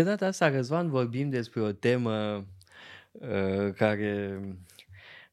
[0.00, 2.46] De data asta, Răzvan, vorbim despre o temă
[3.12, 4.40] uh, care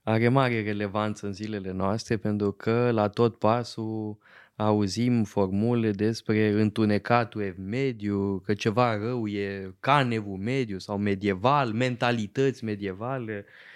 [0.04, 4.18] are mare relevanță în zilele noastre pentru că la tot pasul
[4.55, 12.63] auzim formule despre întunecatul ev mediu, că ceva rău e canevul mediu sau medieval, mentalități
[12.63, 13.45] medievale.
[13.47, 13.66] uh,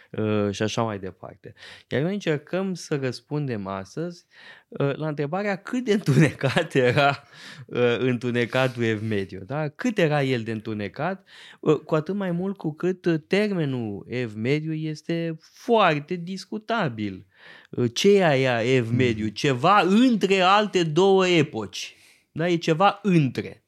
[0.49, 1.53] și așa mai departe.
[1.87, 4.25] Iar noi încercăm să răspundem astăzi
[4.67, 7.23] uh, la întrebarea cât de întunecat era
[7.65, 9.39] uh, întunecatul ev mediu.
[9.45, 9.69] Da?
[9.69, 11.27] Cât era el de întunecat,
[11.85, 17.25] cu atât mai mult cu cât termenul ev mediu este foarte discutabil
[17.93, 18.95] ce e aia ev hmm.
[18.95, 19.27] mediu?
[19.27, 21.95] Ceva între alte două epoci.
[22.31, 22.49] Da?
[22.49, 23.63] E ceva între.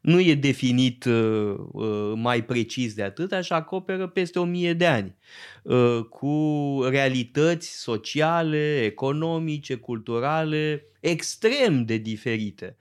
[0.00, 4.86] Nu e definit uh, uh, mai precis de atât, așa acoperă peste o mie de
[4.86, 5.16] ani,
[5.62, 12.76] uh, cu realități sociale, economice, culturale, extrem de diferite.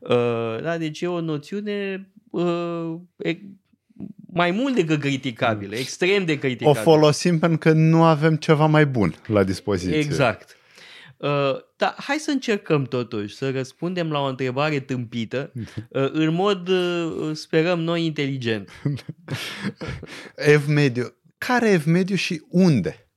[0.00, 0.78] Uh, da?
[0.78, 2.94] Deci e o noțiune uh,
[4.32, 6.80] mai mult decât criticabilă, extrem de criticabilă.
[6.80, 9.96] O folosim pentru că nu avem ceva mai bun la dispoziție.
[9.96, 10.56] Exact.
[11.22, 16.68] Uh, dar hai să încercăm totuși să răspundem la o întrebare tâmpită uh, în mod,
[16.68, 18.70] uh, sperăm noi, inteligent.
[20.36, 21.16] ev mediu.
[21.38, 23.08] Care ev mediu și unde?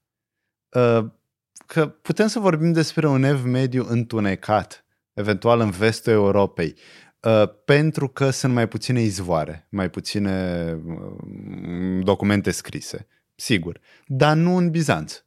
[0.70, 1.06] Uh,
[1.66, 6.76] că putem să vorbim despre un ev mediu întunecat, eventual în vestul Europei,
[7.26, 14.56] Uh, pentru că sunt mai puține izvoare, mai puține uh, documente scrise, sigur, dar nu
[14.56, 15.24] în Bizanț.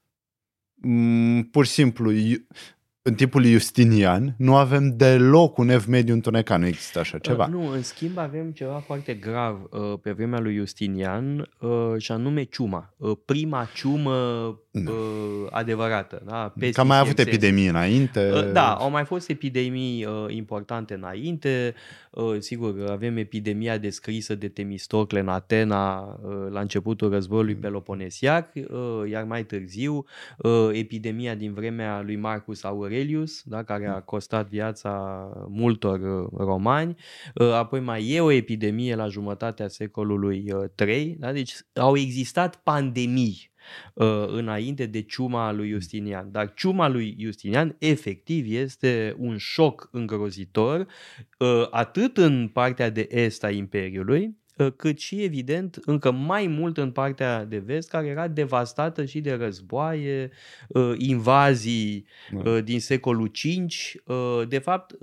[0.80, 2.12] Mm, pur și simplu,
[3.09, 7.45] în timpul lui Justinian nu avem deloc un ev mediu întunecat, nu există așa ceva.
[7.45, 12.12] Uh, nu, în schimb avem ceva foarte grav uh, pe vremea lui Justinian uh, și
[12.12, 12.95] anume ciuma.
[12.97, 14.11] Uh, prima ciumă
[14.70, 16.23] uh, adevărată.
[16.27, 16.53] Da?
[16.73, 18.31] Că mai avut epidemii înainte.
[18.34, 21.74] Uh, da, au mai fost epidemii uh, importante înainte.
[22.11, 27.61] Uh, sigur, avem epidemia descrisă de Temistocle în Atena uh, la începutul războiului mm.
[27.61, 30.05] Peloponesiac, uh, iar mai târziu
[30.39, 34.92] uh, epidemia din vremea lui Marcus Aurelius Aurelius, da, care a costat viața
[35.48, 36.97] multor uh, romani.
[37.35, 40.45] Uh, apoi mai e o epidemie la jumătatea secolului
[40.75, 41.09] 3.
[41.09, 41.33] Uh, da?
[41.33, 43.51] Deci au existat pandemii
[44.27, 46.31] înainte de ciuma lui Justinian.
[46.31, 50.86] Dar ciuma lui Justinian efectiv este un șoc îngrozitor
[51.70, 54.37] atât în partea de est a Imperiului, Ă,
[54.77, 59.33] cât și, evident, încă mai mult în partea de vest, care era devastată și de
[59.33, 60.30] războaie,
[60.74, 62.51] ă, invazii da.
[62.51, 64.08] Ă, din secolul V.
[64.48, 64.97] De fapt,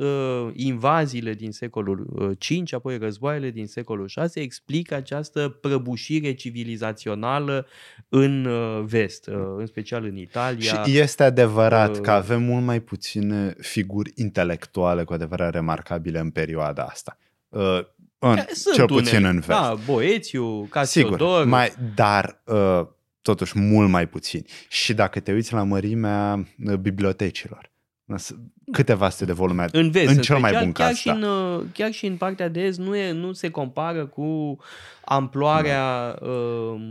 [0.54, 7.68] invaziile din secolul V, apoi războaiele din secolul VI, explică această prăbușire civilizațională
[8.10, 8.48] în
[8.86, 10.84] vest, în special în Italia.
[10.84, 16.30] Și este adevărat uh, că avem mult mai puține figuri intelectuale cu adevărat remarcabile în
[16.30, 17.18] perioada asta.
[18.26, 19.28] Uh, în, Sunt cel puțin unele.
[19.28, 19.48] în vest.
[19.48, 21.20] Da, Boețiu, Casiodor.
[21.20, 22.88] Sigur, mai, dar uh,
[23.22, 24.46] totuși mult mai puțin.
[24.70, 27.72] Și dacă te uiți la mărimea uh, bibliotecilor,
[28.72, 30.98] câteva sute de volume în, vest, în cel mai bun chiar caz.
[30.98, 34.58] Și în, uh, chiar și în partea de est nu, e, nu se compară cu
[35.06, 36.28] amploarea da.
[36.28, 36.82] uh,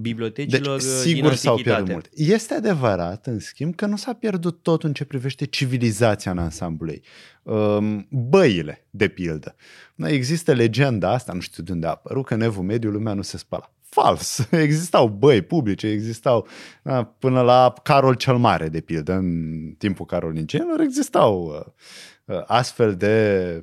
[0.00, 2.08] bibliotecilor deci, sigur din s-au pierdut mult.
[2.14, 6.90] Este adevărat, în schimb, că nu s-a pierdut tot în ce privește civilizația în ansamblu
[6.90, 7.02] ei.
[7.42, 9.54] Uh, băile, de pildă.
[9.96, 13.22] Există legenda asta, nu știu de unde a apărut, că în evul mediu lumea nu
[13.22, 14.48] se spăla fals.
[14.66, 16.46] Existau băi publice, existau
[16.82, 22.94] da, până la Carol cel Mare, de pildă, în timpul carolingienilor, existau uh, uh, astfel
[22.96, 23.62] de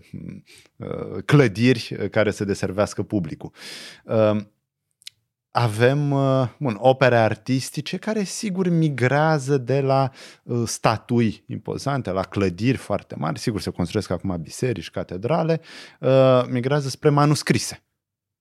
[0.78, 3.52] uh, clădiri care să deservească publicul.
[5.54, 6.10] Avem
[6.58, 10.12] bun, opere artistice care sigur migrează de la
[10.66, 15.62] statui impozante, la clădiri foarte mari, sigur se construiesc acum biserici, catedrale,
[16.50, 17.84] migrează spre manuscrise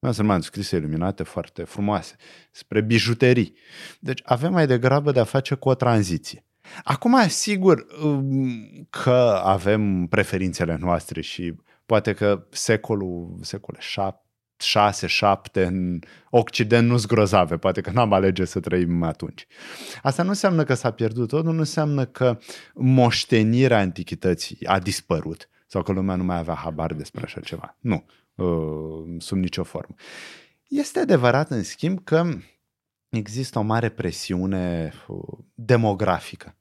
[0.00, 2.16] sunt manuscrise iluminate foarte frumoase,
[2.50, 3.54] spre bijuterii.
[3.98, 6.44] Deci avem mai degrabă de a face cu o tranziție.
[6.84, 11.54] Acum, sigur um, că avem preferințele noastre și
[11.86, 13.80] poate că secolul, secolul
[14.58, 15.98] 6, 7 în
[16.30, 19.46] Occident nu-s grozave, poate că n-am alege să trăim atunci.
[20.02, 22.38] Asta nu înseamnă că s-a pierdut tot, nu înseamnă că
[22.74, 27.76] moștenirea antichității a dispărut sau că lumea nu mai avea habar despre așa ceva.
[27.80, 28.04] Nu.
[28.34, 29.94] Uh, sub nicio formă.
[30.68, 32.24] Este adevărat, în schimb, că
[33.08, 36.56] există o mare presiune uh, demografică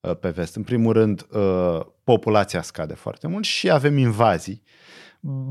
[0.00, 0.56] uh, pe vest.
[0.56, 1.26] În primul rând,
[2.04, 4.62] populația scade foarte mult și avem invazii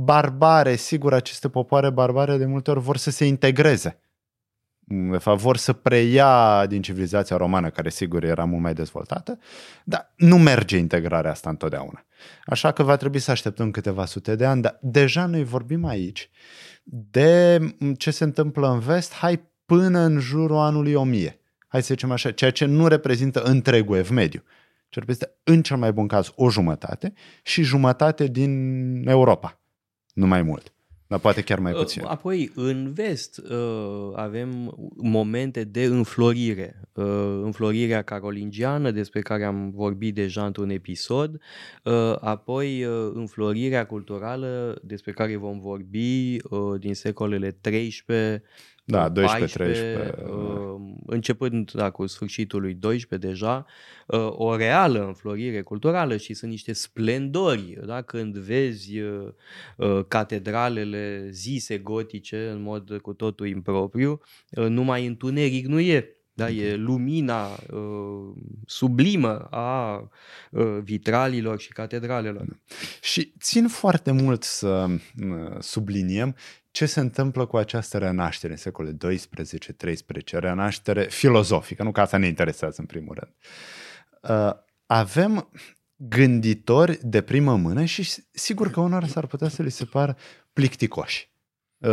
[0.04, 0.76] barbare.
[0.76, 4.03] Sigur, aceste popoare barbare de multe ori vor să se integreze
[4.86, 9.40] de fapt, vor să preia din civilizația romană, care sigur era mult mai dezvoltată,
[9.84, 12.06] dar nu merge integrarea asta întotdeauna.
[12.46, 16.30] Așa că va trebui să așteptăm câteva sute de ani, dar deja noi vorbim aici
[16.84, 17.60] de
[17.98, 21.40] ce se întâmplă în vest, hai până în jurul anului 1000.
[21.68, 24.44] Hai să zicem așa, ceea ce nu reprezintă întregul ev mediu,
[24.90, 27.14] ce reprezintă în cel mai bun caz o jumătate
[27.44, 29.60] și jumătate din Europa,
[30.14, 30.74] nu mai mult.
[31.14, 32.04] Dar poate chiar mai puțin.
[32.04, 36.82] Apoi, în vest, uh, avem momente de înflorire.
[36.94, 41.42] Uh, înflorirea carolingiană, despre care am vorbit deja într-un episod,
[41.84, 46.38] uh, apoi înflorirea culturală, despre care vom vorbi
[46.80, 48.44] din secolele 13
[48.86, 49.14] da, 12-13.
[49.16, 50.76] Uh,
[51.06, 53.66] începând da, cu sfârșitul lui 12 deja,
[54.08, 57.80] uh, o reală înflorire culturală și sunt niște splendori.
[57.86, 58.02] Da?
[58.02, 66.18] Când vezi uh, catedralele zise gotice în mod cu totul impropriu, numai întuneric nu e.
[66.36, 68.34] Da, e lumina uh,
[68.66, 70.00] sublimă a
[70.52, 72.60] uh, vitralilor și catedralelor.
[73.02, 76.36] Și țin foarte mult să uh, subliniem
[76.72, 79.16] ce se întâmplă cu această renaștere în secolele 12-13,
[80.32, 83.34] renaștere filozofică, nu că asta ne interesează în primul rând.
[84.22, 84.54] Uh,
[84.86, 85.50] avem
[85.96, 90.18] gânditori de primă mână și sigur că unor s-ar putea să li se pară
[90.54, 91.33] plicticoși.
[91.84, 91.90] Uh,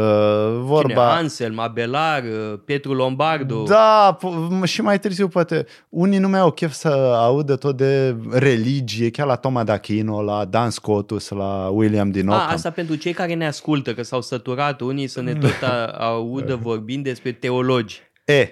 [0.60, 0.88] vorba...
[0.88, 1.00] Cine?
[1.00, 3.62] Anselm, Abelar, uh, Petru Lombardo.
[3.62, 4.18] Da,
[4.64, 5.66] și mai târziu poate.
[5.88, 10.44] Unii nu mai au chef să audă tot de religie, chiar la Toma d'Achino, la
[10.44, 12.48] Dan Scotus, la William din Ockham.
[12.48, 15.62] A, asta pentru cei care ne ascultă, că s-au săturat unii să ne tot
[15.98, 18.00] audă vorbind despre teologi.
[18.24, 18.48] E,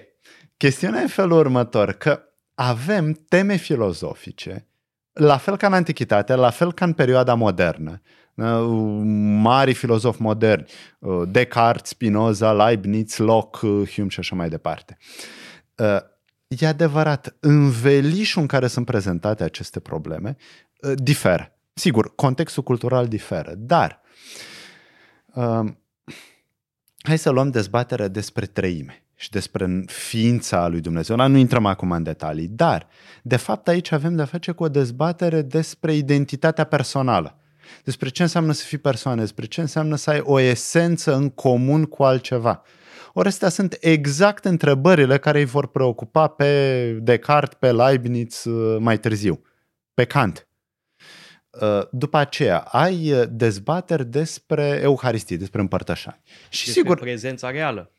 [0.57, 2.21] chestiunea e în felul următor, că
[2.55, 4.67] avem teme filozofice,
[5.13, 8.01] la fel ca în antichitate, la fel ca în perioada modernă,
[9.41, 10.65] mari filozofi moderni,
[10.99, 14.97] uh, Descartes, Spinoza, Leibniz, Locke, uh, Hume și așa mai departe.
[15.75, 15.97] Uh,
[16.47, 20.35] e adevărat, învelișul în care sunt prezentate aceste probleme
[20.95, 21.53] diferă.
[21.73, 24.01] Sigur, contextul cultural diferă, dar
[27.01, 31.15] hai să luăm dezbaterea despre treime și despre ființa lui Dumnezeu.
[31.15, 32.87] Nu intrăm acum în detalii, dar
[33.21, 37.38] de fapt aici avem de-a face cu o dezbatere despre identitatea personală
[37.83, 41.85] despre ce înseamnă să fii persoană, despre ce înseamnă să ai o esență în comun
[41.85, 42.63] cu altceva.
[43.13, 48.99] Ori astea sunt exact întrebările care îi vor preocupa pe Descartes, pe Leibniz uh, mai
[48.99, 49.41] târziu,
[49.93, 50.47] pe Kant.
[51.61, 56.21] Uh, după aceea, ai uh, dezbateri despre Euharistie, despre împărtășani.
[56.49, 57.91] Și despre sigur, prezența reală.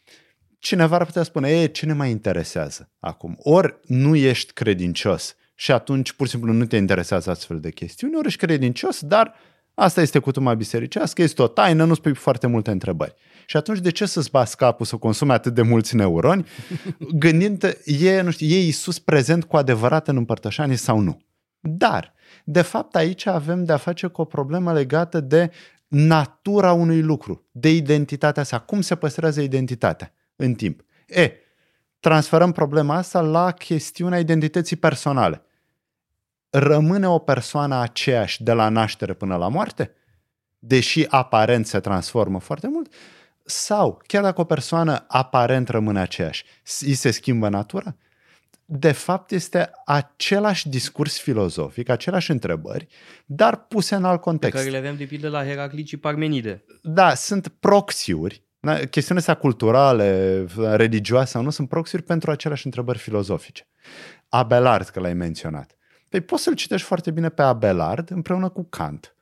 [0.58, 3.36] Cineva ar putea spune, e, ce ne mai interesează acum?
[3.38, 8.16] Ori nu ești credincios și atunci pur și simplu nu te interesează astfel de chestiuni,
[8.16, 9.34] ori ești credincios, dar
[9.80, 13.14] Asta este cutuma bisericească, este o taină, nu spui foarte multe întrebări.
[13.46, 16.46] Și atunci de ce să-ți bați capul să consume atât de mulți neuroni,
[17.24, 21.20] gândind, e, nu știu, e Iisus prezent cu adevărat în împărtășanie sau nu?
[21.60, 25.50] Dar, de fapt, aici avem de-a face cu o problemă legată de
[25.88, 30.84] natura unui lucru, de identitatea sa, cum se păstrează identitatea în timp.
[31.06, 31.32] E,
[32.00, 35.42] transferăm problema asta la chestiunea identității personale
[36.50, 39.94] rămâne o persoană aceeași de la naștere până la moarte,
[40.58, 42.92] deși aparent se transformă foarte mult,
[43.44, 46.44] sau chiar dacă o persoană aparent rămâne aceeași,
[46.80, 47.96] îi se schimbă natura,
[48.64, 52.86] de fapt este același discurs filozofic, aceleași întrebări,
[53.26, 54.54] dar puse în alt context.
[54.54, 56.64] Pe care le avem de pildă la Heraclit și Parmenide.
[56.82, 62.98] Da, sunt proxiuri, da, chestiunile astea culturale, religioase sau nu, sunt proxiuri pentru aceleași întrebări
[62.98, 63.68] filozofice.
[64.28, 65.74] Abelard, că l-ai menționat.
[66.10, 69.16] Păi poți să-l citești foarte bine pe Abelard împreună cu Kant.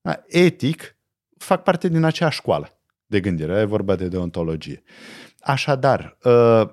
[0.00, 0.96] Da, etic
[1.38, 4.82] fac parte din aceeași școală de gândire, e vorba de deontologie.
[5.40, 6.70] Așadar, ă,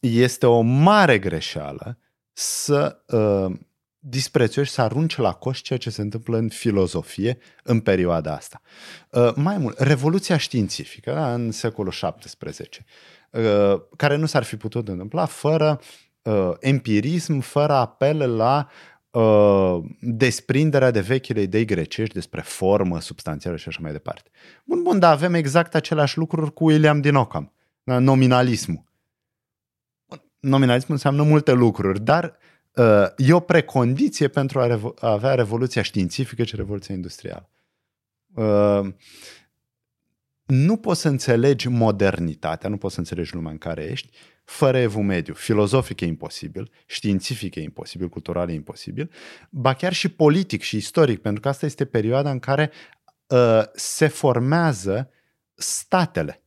[0.00, 1.98] este o mare greșeală
[2.32, 3.52] să ă,
[3.98, 8.60] disprețuiești, să arunci la coș ceea ce se întâmplă în filozofie în perioada asta.
[9.12, 12.84] Ă, mai mult, revoluția științifică da, în secolul XVII,
[13.96, 15.80] care nu s-ar fi putut întâmpla fără
[16.22, 18.68] uh, empirism fără apel la
[19.10, 24.30] uh, desprinderea de vechile idei grecești despre formă, substanțială și așa mai departe.
[24.64, 27.52] Bun, bun, dar avem exact aceleași lucruri cu William din Ockham,
[27.82, 28.84] da, nominalismul.
[30.40, 32.36] Nominalismul înseamnă multe lucruri, dar
[32.74, 37.48] uh, e o precondiție pentru a, revo- a avea revoluția științifică și revoluția industrială.
[38.34, 38.94] Uh,
[40.46, 44.10] nu poți să înțelegi modernitatea, nu poți să înțelegi lumea în care ești,
[44.44, 45.34] fără evul mediu.
[45.34, 49.10] Filozofic e imposibil, științific e imposibil, cultural e imposibil,
[49.50, 52.70] ba chiar și politic și istoric, pentru că asta este perioada în care
[53.26, 55.10] uh, se formează
[55.54, 56.42] statele.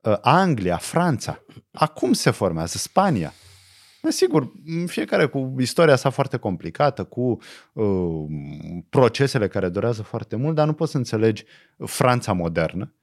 [0.00, 1.44] uh, Anglia, Franța.
[1.72, 3.32] Acum se formează Spania.
[4.08, 4.52] Sigur,
[4.86, 7.38] fiecare cu istoria sa foarte complicată, cu
[7.72, 8.26] uh,
[8.88, 11.44] procesele care durează foarte mult, dar nu poți să înțelegi
[11.76, 12.94] Franța modernă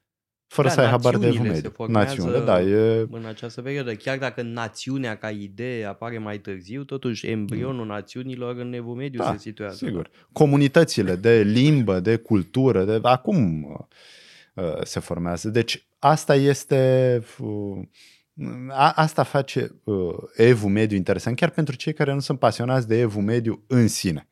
[0.49, 1.71] fără Da, să ai habar de națiunile evul se mediu.
[1.75, 3.07] formează Națiunile, da, e...
[3.11, 3.93] în această perioadă.
[3.93, 9.31] Chiar dacă națiunea ca idee apare mai târziu, totuși embrionul națiunilor în evul mediu Da,
[9.31, 9.85] se situează.
[9.85, 10.09] Sigur.
[10.31, 13.63] Comunitățile de limbă, de cultură, de acum
[14.53, 15.49] uh, se formează.
[15.49, 17.77] Deci asta este uh,
[18.69, 22.99] a, asta face uh, evul mediu interesant, chiar pentru cei care nu sunt pasionați de
[22.99, 24.27] evul mediu în sine.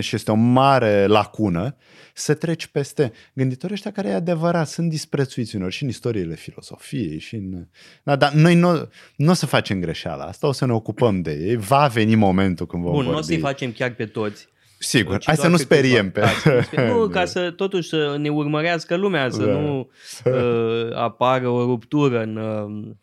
[0.00, 1.76] Și este o mare lacună
[2.14, 7.18] să treci peste gânditorii ăștia care e adevărat, sunt disprețuiți unor și în istoriile filosofiei
[7.18, 7.66] și în...
[8.02, 11.32] Da, dar noi nu, nu o să facem greșeala asta, o să ne ocupăm de
[11.32, 13.16] ei, va veni momentul când vom Bun, vorbi.
[13.16, 14.48] nu o să-i facem chiar pe toți.
[14.78, 16.20] Sigur, ci hai să doar nu pe speriem pe...
[16.20, 16.32] câțiva.
[16.32, 16.96] Da, să nu, speriem.
[16.96, 19.52] nu, ca să totuși să ne urmărească lumea, să Da.
[19.52, 19.78] nu
[20.24, 22.94] uh, apară o ruptură în uh,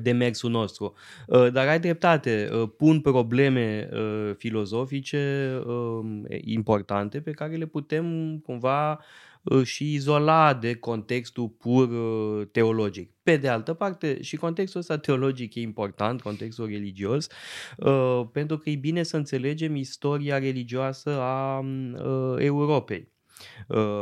[0.00, 0.94] demersul nostru.
[1.26, 6.04] Uh, dar ai dreptate, uh, pun probleme uh, filozofice uh,
[6.40, 8.92] importante pe care le putem cumva
[9.42, 13.10] uh, și izola de contextul pur uh, teologic.
[13.22, 17.28] Pe de altă parte, și contextul ăsta teologic e important, contextul religios,
[17.76, 23.11] uh, pentru că e bine să înțelegem istoria religioasă a uh, Europei, uh,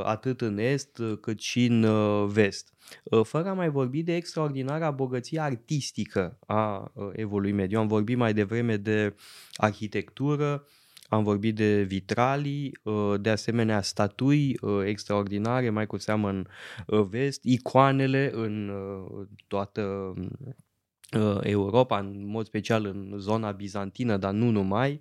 [0.02, 2.72] atât în est uh, cât și în uh, vest.
[3.04, 7.78] Uh, Fără a mai vorbi de extraordinara bogăție artistică a uh, evului mediu.
[7.78, 9.14] Am vorbit mai devreme de
[9.54, 10.66] arhitectură,
[11.08, 16.46] am vorbit de vitralii, uh, de asemenea statui uh, extraordinare, mai cu seamă în
[16.86, 20.26] uh, vest, icoanele în uh, toată uh,
[21.40, 25.00] Europa, în mod special în zona bizantină, dar nu numai,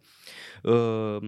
[0.64, 1.18] Uh,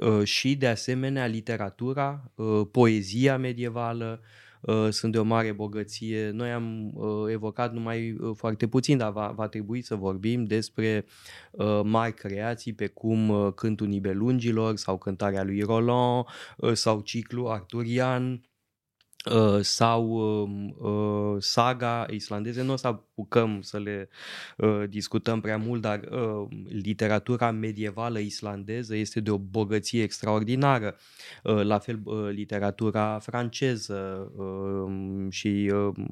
[0.00, 4.20] uh, și de asemenea literatura, uh, poezia medievală,
[4.60, 6.30] uh, sunt de o mare bogăție.
[6.30, 11.06] Noi am uh, evocat numai uh, foarte puțin, dar va, va trebui să vorbim despre
[11.50, 16.24] uh, mari creații pe cum uh, Cântul Nibelungilor sau Cântarea lui Roland
[16.56, 18.40] uh, sau ciclu arturian
[19.24, 22.62] uh, sau um, uh, saga islandeze.
[22.62, 24.08] Nu o să apucăm să le
[24.56, 30.96] uh, discutăm prea mult, dar uh, literatura medievală islandeză este de o bogăție extraordinară.
[31.44, 36.04] Uh, la fel uh, literatura franceză uh, și uh,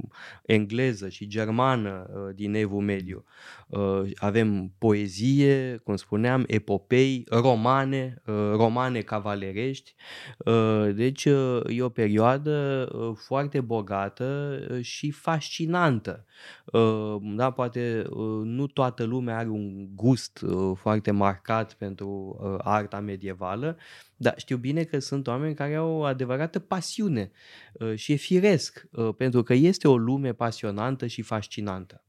[0.47, 3.25] engleză și germană uh, din Evul Mediu.
[3.69, 9.95] Uh, avem poezie, cum spuneam, epopei, romane, uh, romane cavalerești.
[10.39, 16.25] Uh, deci uh, e o perioadă uh, foarte bogată uh, și fascinantă.
[16.65, 22.55] Uh, Da, poate uh, nu toată lumea are un gust uh, foarte marcat pentru uh,
[22.59, 23.77] arta medievală,
[24.17, 27.31] dar știu bine că sunt oameni care au o adevărată pasiune
[27.73, 32.03] uh, și e firesc, uh, pentru că este o lume pasionantă și fascinantă.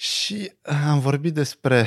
[0.00, 0.52] Și
[0.88, 1.86] am vorbit despre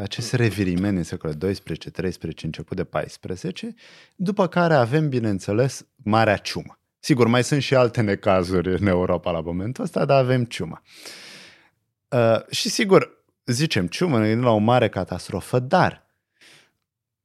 [0.00, 3.74] acest reviriment în secolul 12, 13, început de 14,
[4.14, 6.81] după care avem, bineînțeles, Marea Ciumă.
[7.04, 10.82] Sigur, mai sunt și alte necazuri în Europa la momentul ăsta, dar avem ciuma.
[12.08, 16.06] Uh, și sigur, zicem ciumă, ne gândim la o mare catastrofă, dar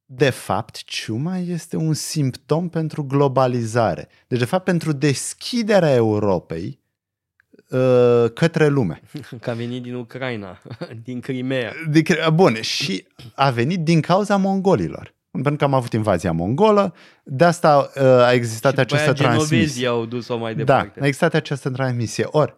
[0.05, 4.07] de fapt, ciuma este un simptom pentru globalizare.
[4.27, 6.79] Deci, de fapt, pentru deschiderea Europei
[7.69, 9.01] uh, către lume.
[9.41, 10.61] Că a venit din Ucraina,
[11.03, 11.73] din Crimea.
[11.89, 12.03] De,
[12.33, 15.15] bun, și a venit din cauza mongolilor.
[15.41, 19.13] Pentru că am avut invazia mongolă, de asta uh, a existat și după această aia
[19.29, 19.55] transmisie.
[19.57, 20.99] genovezii au dus-o mai Da, departe.
[21.01, 22.25] a existat această transmisie.
[22.31, 22.55] Ori,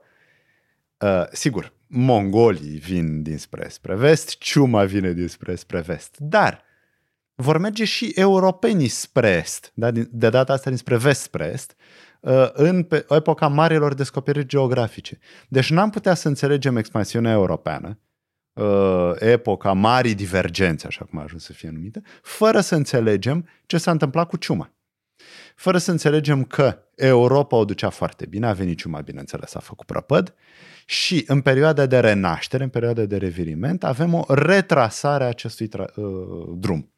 [1.00, 6.63] uh, sigur, mongolii vin dinspre spre vest, ciuma vine dinspre spre vest, dar
[7.36, 9.91] vor merge și europenii spre est, da?
[9.91, 11.75] Din- de data asta dinspre vest spre est,
[12.19, 15.17] uh, în pe- epoca marilor descoperiri geografice.
[15.48, 18.00] Deci n-am putea să înțelegem expansiunea europeană,
[18.59, 23.77] uh, epoca marii divergențe, așa cum a ajuns să fie numită, fără să înțelegem ce
[23.77, 24.73] s-a întâmplat cu ciuma.
[25.55, 29.85] Fără să înțelegem că Europa o ducea foarte bine, a venit ciuma, bineînțeles, a făcut
[29.85, 30.33] prăpăd
[30.85, 35.93] și în perioada de renaștere, în perioada de reviriment, avem o retrasare a acestui tra-
[35.95, 36.91] uh, drum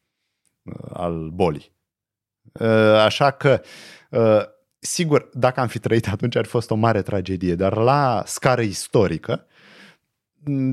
[0.62, 1.72] uh, al bolii.
[2.52, 2.68] Uh,
[3.04, 3.60] așa că,
[4.10, 4.42] uh,
[4.78, 8.60] sigur, dacă am fi trăit atunci ar fi fost o mare tragedie, dar la scară
[8.60, 9.46] istorică m,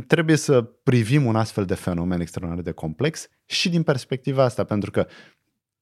[0.08, 4.92] trebuie să privim un astfel de fenomen extraordinar de complex și din perspectiva asta, pentru
[4.92, 5.08] că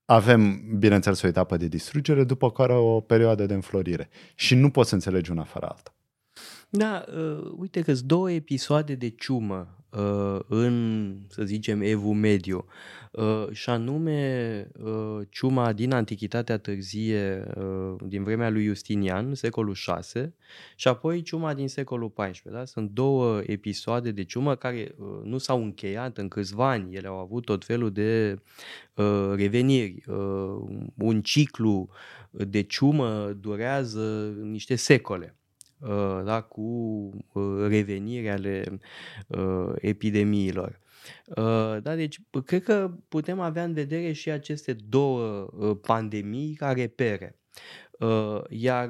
[0.06, 4.10] avem, bineînțeles, o etapă de distrugere, după care o perioadă de înflorire.
[4.36, 5.97] Și nu poți să înțelegi una fără alta.
[6.70, 12.14] Da, uh, uite că sunt două episoade de ciumă uh, uh, în, să zicem, evul
[12.14, 12.66] mediu,
[13.12, 20.36] uh, și anume uh, ciuma din Antichitatea târzie, uh, din vremea lui Justinian, secolul 6,
[20.76, 22.62] și apoi ciuma din secolul 14.
[22.62, 22.66] Da?
[22.66, 26.96] Sunt două episoade de ciumă care uh, nu s-au încheiat în câțiva ani.
[26.96, 28.42] Ele au avut tot felul de
[28.94, 30.04] uh, reveniri.
[30.08, 30.16] Uh,
[30.98, 31.90] un ciclu
[32.32, 35.38] de ciumă durează niște secole.
[35.80, 36.62] Uh, da, cu
[37.34, 38.80] uh, reveniri ale
[39.28, 40.80] uh, epidemiilor.
[41.82, 45.46] Da, deci cred că putem avea în vedere și aceste două
[45.82, 47.40] pandemii ca repere.
[48.50, 48.90] Iar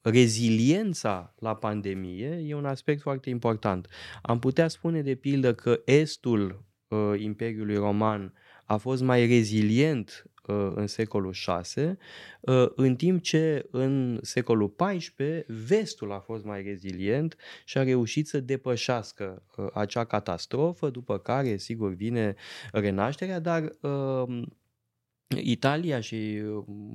[0.00, 3.88] reziliența la pandemie e un aspect foarte important.
[4.22, 6.64] Am putea spune de pildă că estul
[7.16, 8.32] Imperiului Roman
[8.64, 10.31] a fost mai rezilient Uh,
[10.74, 11.98] în secolul 6,
[12.40, 18.28] uh, în timp ce în secolul 14 vestul a fost mai rezilient și a reușit
[18.28, 22.34] să depășească uh, acea catastrofă, după care, sigur, vine
[22.72, 23.70] renașterea, dar
[25.40, 26.42] Italia și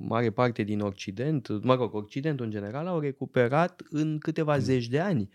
[0.00, 4.60] mare parte din Occident, mă rog, Occidentul în general, au recuperat în câteva mm.
[4.60, 5.28] zeci de ani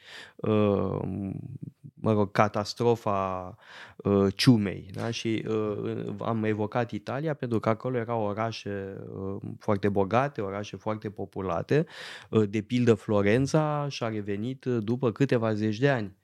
[2.04, 3.56] mă rog, catastrofa
[3.98, 4.90] uh, ciumei.
[4.94, 5.12] Da?
[5.12, 11.10] Și uh, am evocat Italia pentru că acolo erau orașe uh, foarte bogate, orașe foarte
[11.10, 11.86] populate.
[12.30, 16.16] Uh, de pildă Florența și-a revenit după câteva zeci de ani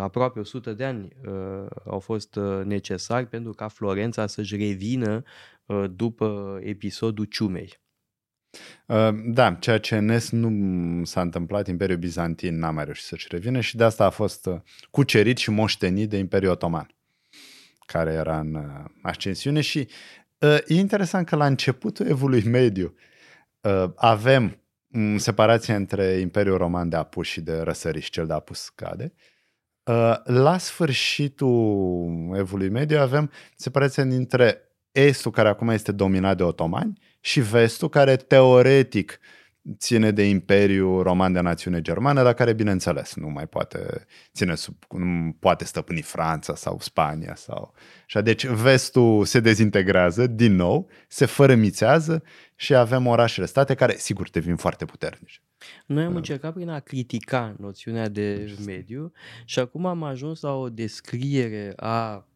[0.00, 5.22] aproape 100 de ani uh, au fost uh, necesari pentru ca Florența să-și revină
[5.66, 7.80] uh, după episodul ciumei.
[8.86, 13.60] Uh, da, ceea ce NES nu s-a întâmplat, Imperiul Bizantin n-a mai reușit să-și revină
[13.60, 14.60] și de asta a fost uh,
[14.90, 16.94] cucerit și moștenit de Imperiul Otoman,
[17.86, 19.88] care era în uh, ascensiune și
[20.66, 22.94] e interesant că la începutul evului mediu
[23.94, 28.68] avem mm, separația între Imperiul Roman de apus și de răsărit și cel de apus
[28.68, 29.12] cade.
[30.24, 34.60] La sfârșitul evului mediu avem separația dintre
[34.92, 39.18] estul, care acum este dominat de otomani, și vestul, care teoretic
[39.78, 44.76] ține de Imperiul Roman de Națiune Germană, dar care, bineînțeles, nu mai poate ține sub,
[44.90, 47.74] nu poate stăpâni Franța sau Spania sau...
[48.06, 52.22] Și deci vestul se dezintegrează din nou, se fărămițează
[52.54, 55.40] și avem orașele state care, sigur, devin foarte puternice.
[55.86, 59.12] Noi am încercat prin a critica noțiunea de mediu
[59.44, 62.26] și acum am ajuns la o descriere a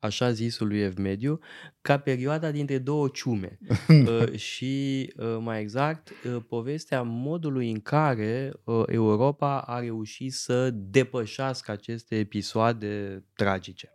[0.00, 1.38] așa zisului Ev Mediu,
[1.80, 3.58] ca perioada dintre două ciume.
[3.88, 10.70] uh, și, uh, mai exact, uh, povestea modului în care uh, Europa a reușit să
[10.70, 13.90] depășească aceste episoade tragice.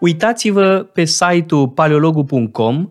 [0.00, 2.90] Uitați-vă pe site-ul paleologu.com,